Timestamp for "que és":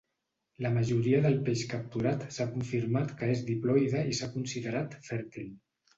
3.21-3.47